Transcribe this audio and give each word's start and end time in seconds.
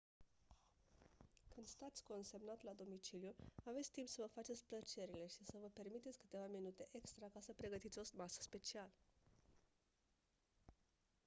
când 1.49 1.67
stați 1.67 2.03
consemnat 2.03 2.63
la 2.63 2.73
domiciliu 2.83 3.35
aveți 3.65 3.91
timp 3.91 4.07
să 4.07 4.17
vă 4.21 4.27
faceți 4.27 4.65
plăcerile 4.65 5.27
și 5.27 5.45
să 5.45 5.57
vă 5.61 5.67
permiteți 5.73 6.17
câteva 6.17 6.47
minute 6.47 6.87
extra 6.91 7.27
ca 7.33 7.39
să 7.39 7.53
pregătiți 7.53 7.97
o 7.97 8.01
masă 8.15 8.41
specială 8.41 8.91